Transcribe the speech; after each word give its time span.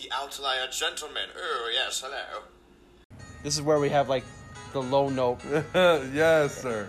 the 0.00 0.10
outlier 0.14 0.66
gentlemen. 0.70 1.28
Oh, 1.36 1.70
yes, 1.72 2.00
hello. 2.04 2.42
This 3.42 3.54
is 3.56 3.62
where 3.62 3.78
we 3.80 3.88
have 3.90 4.08
like 4.08 4.24
the 4.72 4.82
low 4.82 5.08
note. 5.08 5.40
yes, 5.74 6.60
sir. 6.62 6.88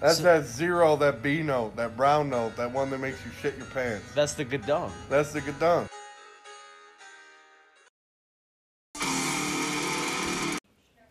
That's 0.00 0.16
So- 0.18 0.22
that 0.24 0.44
zero, 0.44 0.96
that 0.96 1.22
B 1.22 1.42
note, 1.42 1.76
that 1.76 1.96
brown 1.96 2.28
note, 2.30 2.56
that 2.56 2.70
one 2.72 2.90
that 2.90 2.98
makes 2.98 3.24
you 3.24 3.30
shit 3.40 3.56
your 3.56 3.66
pants. 3.66 4.04
That's 4.14 4.34
the 4.34 4.44
gadong. 4.44 4.92
That's 5.08 5.32
the 5.32 5.40
gadon. 5.40 5.88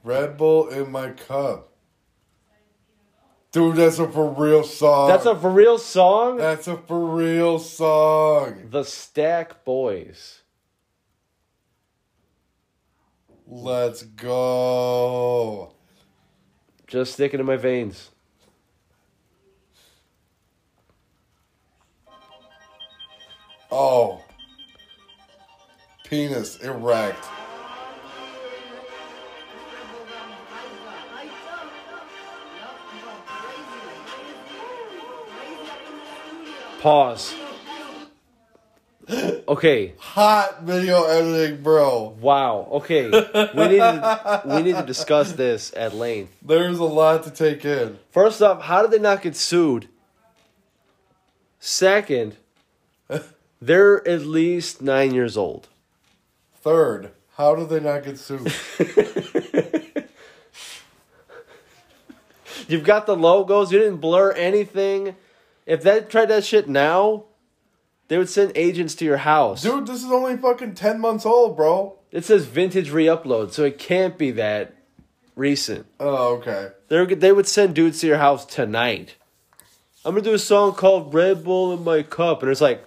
Red 0.04 0.38
Bull 0.38 0.68
in 0.70 0.92
my 0.92 1.12
cup. 1.12 1.70
Dude, 3.52 3.76
that's 3.76 4.00
a 4.00 4.08
for 4.08 4.30
real 4.32 4.64
song. 4.64 5.10
That's 5.10 5.26
a 5.26 5.36
for 5.36 5.50
real 5.52 5.78
song. 5.78 6.38
That's 6.38 6.68
a 6.68 6.78
for 6.78 7.06
real 7.16 7.60
song. 7.60 8.70
the 8.70 8.84
Stack 8.84 9.64
Boys. 9.66 10.41
Let's 13.54 14.04
go. 14.04 15.74
Just 16.88 17.12
sticking 17.12 17.40
to 17.40 17.44
my 17.44 17.58
veins. 17.58 18.12
Oh. 23.70 24.24
Penis 26.06 26.62
erect. 26.62 27.26
Pause. 36.80 37.36
Okay. 39.12 39.94
Hot 40.00 40.64
video 40.64 41.04
editing, 41.04 41.62
bro. 41.62 42.16
Wow. 42.20 42.68
Okay. 42.72 43.10
We 43.10 43.68
need 43.68 43.80
to, 43.80 44.42
we 44.46 44.62
need 44.62 44.76
to 44.76 44.86
discuss 44.86 45.34
this 45.34 45.74
at 45.76 45.94
length. 45.94 46.34
There's 46.42 46.80
a 46.80 46.86
lot 46.86 47.24
to 47.24 47.32
take 47.32 47.66
in. 47.66 48.00
First 48.12 48.42
off, 48.42 48.62
how 48.64 48.82
did 48.82 48.92
they 48.92 49.00
not 49.00 49.22
get 49.22 49.36
sued? 49.36 49.90
Second, 51.60 52.38
they're 53.62 54.08
at 54.08 54.22
least 54.22 54.82
nine 54.82 55.14
years 55.14 55.36
old. 55.38 55.68
Third, 56.56 57.12
how 57.36 57.56
did 57.56 57.70
they 57.70 57.80
not 57.80 58.04
get 58.04 58.18
sued? 58.18 58.54
You've 62.68 62.84
got 62.86 63.06
the 63.06 63.16
logos. 63.18 63.72
You 63.72 63.80
didn't 63.80 63.98
blur 63.98 64.32
anything. 64.32 65.16
If 65.66 65.84
they 65.84 66.02
tried 66.02 66.28
that 66.28 66.46
shit 66.46 66.70
now, 66.70 67.26
they 68.12 68.18
would 68.18 68.28
send 68.28 68.52
agents 68.56 68.94
to 68.96 69.06
your 69.06 69.16
house. 69.16 69.62
Dude, 69.62 69.88
this 69.88 70.04
is 70.04 70.12
only 70.12 70.36
fucking 70.36 70.76
10 70.76 71.00
months 71.00 71.26
old, 71.26 71.56
bro. 71.56 71.98
It 72.12 72.26
says 72.26 72.44
vintage 72.44 72.92
re-upload, 72.92 73.54
so 73.54 73.64
it 73.64 73.78
can't 73.78 74.18
be 74.18 74.32
that 74.32 74.76
recent. 75.38 75.86
Oh, 75.98 76.36
okay. 76.36 76.72
They 76.90 77.06
they 77.06 77.32
would 77.32 77.48
send 77.48 77.74
dudes 77.74 78.02
to 78.02 78.08
your 78.08 78.18
house 78.18 78.46
tonight. 78.46 79.16
I'm 80.04 80.14
gonna 80.14 80.26
do 80.26 80.34
a 80.34 80.40
song 80.40 80.74
called 80.74 81.14
Red 81.14 81.46
Bull 81.46 81.72
in 81.72 81.86
my 81.86 82.04
cup, 82.04 82.44
and 82.44 82.52
it's 82.52 82.60
like, 82.60 82.84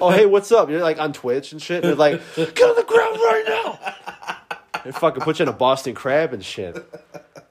oh 0.00 0.10
hey, 0.10 0.26
what's 0.26 0.50
up? 0.50 0.68
You're 0.70 0.80
like 0.80 0.98
on 0.98 1.12
Twitch 1.12 1.52
and 1.52 1.62
shit. 1.62 1.84
And 1.84 1.90
they're 1.90 1.94
like, 1.94 2.20
get 2.34 2.62
on 2.62 2.74
the 2.74 2.82
ground 2.82 3.16
right 3.16 3.44
now. 3.46 4.80
They 4.84 4.90
fucking 4.90 5.22
put 5.22 5.38
you 5.38 5.44
in 5.44 5.48
a 5.50 5.52
Boston 5.52 5.94
crab 5.94 6.32
and 6.32 6.44
shit. 6.44 6.84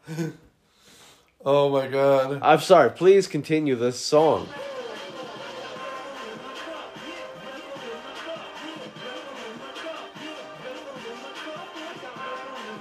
Oh 1.45 1.69
my 1.69 1.87
god. 1.87 2.39
I'm 2.41 2.59
sorry. 2.59 2.89
Please 2.89 3.25
continue 3.25 3.75
this 3.75 3.97
song. 3.97 4.49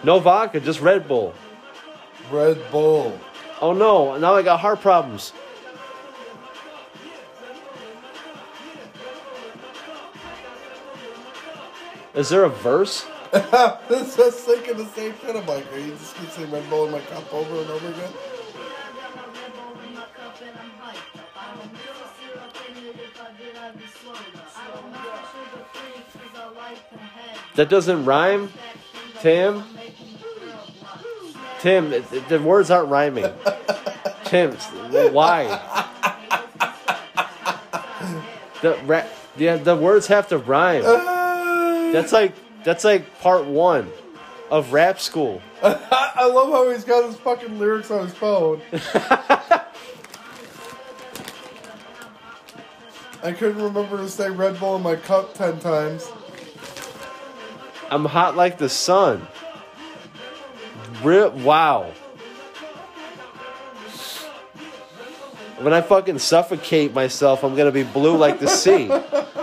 No 0.07 0.21
vodka, 0.21 0.61
just 0.61 0.81
Red 0.81 1.09
Bull. 1.09 1.35
Red 2.31 2.71
Bull. 2.71 3.19
Oh 3.61 3.73
no, 3.73 4.17
now 4.19 4.37
I 4.37 4.43
got 4.43 4.61
heart 4.61 4.81
problems. 4.81 5.33
Is 12.15 12.29
there 12.29 12.45
a 12.45 12.49
verse? 12.49 13.05
this 13.33 14.17
is 14.17 14.35
thinking 14.37 14.77
the 14.77 14.87
same 14.87 15.13
shit. 15.21 15.35
I'm 15.35 15.45
like, 15.45 15.73
are 15.73 15.79
you 15.81 15.91
just 15.97 16.15
gonna 16.15 16.31
say 16.31 16.45
Red 16.45 16.71
Bull 16.71 16.87
in 16.87 16.93
my 16.93 17.01
cup 17.01 17.35
over 17.35 17.61
and 17.61 17.69
over 17.69 17.89
again? 17.89 18.13
That 27.57 27.69
doesn't 27.69 28.05
rhyme? 28.05 28.53
Tim? 29.21 29.65
Tim, 31.61 31.91
the, 31.91 32.25
the 32.29 32.41
words 32.41 32.71
aren't 32.71 32.89
rhyming. 32.89 33.33
Tim, 34.25 34.53
why? 35.13 35.47
The 38.63 38.79
ra- 38.85 39.07
yeah, 39.37 39.57
the 39.57 39.77
words 39.77 40.07
have 40.09 40.29
to 40.29 40.39
rhyme. 40.39 40.83
That's 41.93 42.13
like 42.13 42.33
that's 42.65 42.85
like 42.85 43.21
part 43.21 43.45
one 43.45 43.91
of 44.51 44.73
rap 44.73 44.99
school. 45.01 45.43
I 45.63 46.27
love 46.27 46.51
how 46.51 46.71
he's 46.71 46.85
got 46.85 47.05
his 47.05 47.17
fucking 47.17 47.59
lyrics 47.59 47.91
on 47.91 48.05
his 48.07 48.15
phone. 48.15 48.61
I 53.23 53.33
couldn't 53.33 53.63
remember 53.63 53.97
to 53.97 54.09
say 54.09 54.31
Red 54.31 54.59
Bull 54.61 54.77
in 54.77 54.83
my 54.83 54.95
cup 54.97 55.35
10 55.35 55.59
times. 55.59 56.09
I'm 57.91 58.05
hot 58.05 58.37
like 58.37 58.59
the 58.59 58.69
sun. 58.69 59.27
Wow. 61.03 61.93
When 65.61 65.73
I 65.73 65.81
fucking 65.81 66.19
suffocate 66.19 66.93
myself, 66.93 67.43
I'm 67.43 67.57
gonna 67.57 67.73
be 67.73 67.83
blue 67.83 68.17
like 68.17 68.41
the 68.41 68.49
sea. 68.49 68.91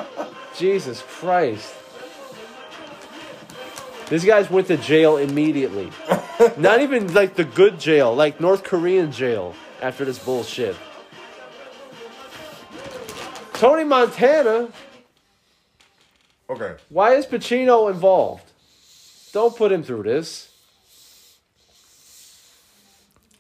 Jesus 0.58 1.02
Christ. 1.02 1.74
These 4.10 4.26
guys 4.26 4.50
went 4.50 4.68
to 4.68 4.78
jail 4.78 5.18
immediately. 5.18 5.92
Not 6.58 6.82
even 6.82 7.12
like 7.14 7.36
the 7.36 7.44
good 7.44 7.80
jail, 7.80 8.14
like 8.14 8.40
North 8.40 8.64
Korean 8.64 9.12
jail 9.12 9.56
after 9.82 10.06
this 10.06 10.20
bullshit. 10.20 10.76
Tony 13.54 13.84
Montana, 13.84 14.70
Okay. 16.50 16.76
why 16.90 17.16
is 17.16 17.26
Pacino 17.26 17.90
involved? 17.90 18.44
Don't 19.32 19.56
put 19.56 19.72
him 19.72 19.82
through 19.84 20.04
this. 20.04 20.53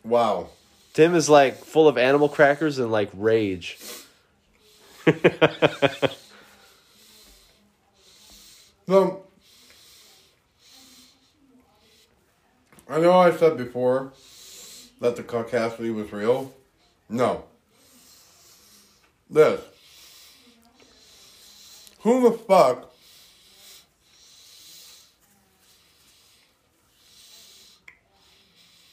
Wow. 0.04 0.50
Tim 0.94 1.16
is 1.16 1.30
like 1.30 1.56
full 1.58 1.88
of 1.88 1.98
animal 1.98 2.30
crackers 2.30 2.80
and 2.80 2.92
like 2.92 3.10
rage. 3.14 3.78
So, 8.88 9.24
I 12.90 13.00
know 13.00 13.14
I 13.14 13.32
said 13.32 13.58
before 13.58 14.12
that 15.00 15.16
the 15.16 15.24
caucasity 15.24 15.94
was 15.94 16.12
real. 16.12 16.54
No. 17.10 17.46
This. 19.30 19.62
Who 22.02 22.30
the 22.30 22.38
fuck 22.38 22.93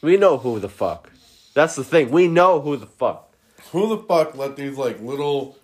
We 0.02 0.16
know 0.16 0.38
who 0.38 0.58
the 0.60 0.68
fuck. 0.68 1.10
That's 1.54 1.76
the 1.76 1.84
thing. 1.84 2.10
We 2.10 2.28
know 2.28 2.60
who 2.60 2.76
the 2.76 2.86
fuck. 2.86 3.32
who 3.72 3.88
the 3.88 3.98
fuck 3.98 4.36
let 4.36 4.56
these 4.56 4.76
like 4.76 5.00
little 5.00 5.56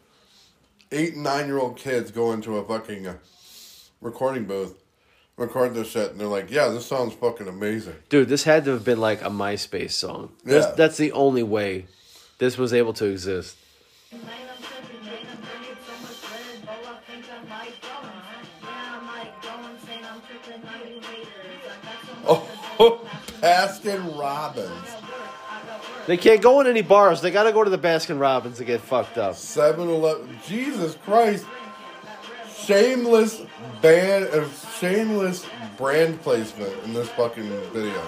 eight 0.92 1.14
and 1.14 1.22
nine 1.22 1.46
year 1.46 1.58
old 1.58 1.76
kids 1.76 2.10
go 2.10 2.32
into 2.32 2.56
a 2.56 2.64
fucking 2.64 3.06
uh, 3.06 3.14
recording 4.00 4.44
booth, 4.44 4.74
record 5.36 5.74
this 5.74 5.88
shit, 5.88 6.10
and 6.10 6.20
they're 6.20 6.26
like, 6.26 6.50
"Yeah, 6.50 6.68
this 6.68 6.86
sounds 6.86 7.14
fucking 7.14 7.48
amazing." 7.48 7.94
Dude, 8.08 8.28
this 8.28 8.44
had 8.44 8.64
to 8.66 8.72
have 8.72 8.84
been 8.84 9.00
like 9.00 9.22
a 9.22 9.30
MySpace 9.30 9.92
song. 9.92 10.32
Yeah. 10.44 10.72
That's 10.76 10.96
the 10.96 11.12
only 11.12 11.42
way 11.42 11.86
this 12.38 12.58
was 12.58 12.72
able 12.72 12.92
to 12.94 13.06
exist. 13.06 13.56
Oh, 22.28 23.08
Baskin 23.40 24.18
Robbins, 24.18 24.70
They 26.06 26.16
can't 26.16 26.40
go 26.42 26.60
in 26.60 26.66
any 26.66 26.82
bars. 26.82 27.20
They 27.20 27.30
gotta 27.30 27.52
go 27.52 27.64
to 27.64 27.70
the 27.70 27.78
Baskin 27.78 28.20
Robbins 28.20 28.58
to 28.58 28.64
get 28.64 28.80
fucked 28.80 29.18
up. 29.18 29.34
7 29.34 29.88
Eleven, 29.88 30.38
Jesus 30.46 30.96
Christ, 31.04 31.46
shameless 32.56 33.42
band, 33.82 34.26
uh, 34.32 34.48
shameless 34.78 35.46
brand 35.76 36.20
placement 36.22 36.72
in 36.84 36.94
this 36.94 37.08
fucking 37.10 37.48
video. 37.72 38.02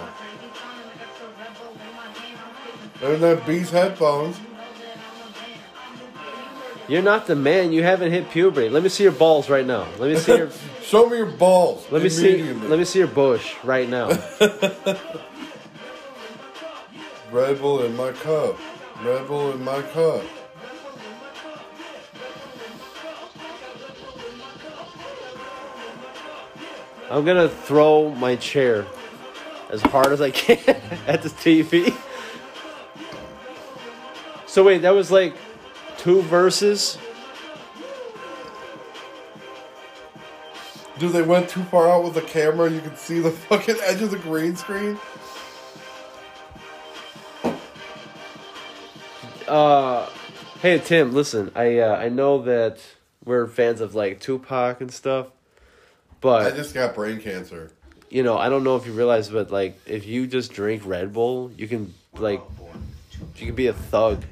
And 3.03 3.23
then 3.23 3.41
Beats 3.47 3.71
headphones. 3.71 4.37
You're 6.89 7.03
not 7.03 7.27
the 7.27 7.37
man. 7.37 7.73
You 7.73 7.83
haven't 7.83 8.13
hit 8.13 8.31
puberty. 8.31 8.71
Let 8.71 8.83
me 8.83 8.89
see 8.89 9.03
your 9.03 9.13
balls 9.13 9.51
right 9.51 9.67
now. 9.67 9.87
Let 9.99 10.11
me 10.11 10.17
see 10.17 10.37
your. 10.37 10.51
Show 10.83 11.09
me 11.09 11.19
your 11.19 11.27
balls. 11.27 11.87
Let 11.91 12.03
me 12.03 12.09
see. 12.09 12.43
Let 12.43 12.79
me 12.79 12.87
see 12.87 13.01
your 13.01 13.09
bush 13.09 13.55
right 13.63 13.87
now. 13.89 14.09
Red 17.31 17.61
Bull 17.61 17.83
in 17.83 17.95
my 17.95 18.13
cup. 18.13 18.59
Red 19.05 19.29
Bull 19.29 19.53
in 19.53 19.63
my 19.63 19.83
cup. 19.83 20.25
I'm 27.11 27.27
gonna 27.27 27.49
throw 27.49 28.15
my 28.15 28.37
chair 28.37 28.87
as 29.71 29.83
hard 29.83 30.09
as 30.09 30.23
I 30.23 30.31
can 30.31 30.59
at 31.07 31.23
the 31.23 31.29
TV. 31.29 31.95
So 34.47 34.65
wait, 34.65 34.83
that 34.83 34.95
was 34.95 35.11
like 35.11 35.35
two 35.99 36.23
verses. 36.23 36.97
Dude, 40.99 41.13
they 41.13 41.23
went 41.23 41.49
too 41.49 41.63
far 41.65 41.89
out 41.89 42.03
with 42.03 42.15
the 42.15 42.23
camera. 42.23 42.71
You 42.71 42.81
could 42.81 42.99
see 42.99 43.21
the 43.21 43.31
fucking 43.49 43.77
edge 43.85 44.03
of 44.03 44.11
the 44.11 44.19
green 44.19 44.57
screen. 44.57 44.99
Uh, 49.47 50.09
hey 50.61 50.79
Tim, 50.79 51.13
listen, 51.13 51.51
I 51.55 51.79
uh, 51.79 51.97
I 51.97 52.09
know 52.11 52.43
that 52.43 52.81
we're 53.25 53.47
fans 53.47 53.81
of 53.81 53.95
like 53.95 54.21
Tupac 54.21 54.81
and 54.81 54.93
stuff, 54.93 55.29
but 56.21 56.53
I 56.53 56.57
just 56.57 56.75
got 56.75 56.95
brain 56.95 57.19
cancer. 57.21 57.71
you 58.11 58.23
know 58.23 58.37
I 58.37 58.51
don't 58.51 58.63
know 58.63 58.77
if 58.77 58.87
you 58.87 58.93
realize, 58.93 59.31
but 59.31 59.51
like 59.51 59.81
if 59.87 60.07
you 60.07 60.27
just 60.27 60.53
drink 60.53 60.83
Red 60.85 61.15
Bull, 61.15 61.51
you 61.57 61.67
can 61.67 61.95
like 62.15 62.43
you 63.37 63.47
can 63.47 63.55
be 63.55 63.69
a 63.69 63.73
thug. 63.73 64.23